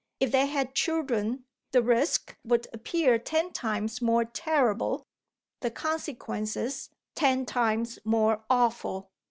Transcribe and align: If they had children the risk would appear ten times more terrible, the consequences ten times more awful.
If 0.19 0.31
they 0.31 0.47
had 0.47 0.73
children 0.73 1.45
the 1.73 1.83
risk 1.83 2.35
would 2.43 2.67
appear 2.73 3.19
ten 3.19 3.53
times 3.53 4.01
more 4.01 4.25
terrible, 4.25 5.05
the 5.59 5.69
consequences 5.69 6.89
ten 7.13 7.45
times 7.45 7.99
more 8.03 8.43
awful. 8.49 9.11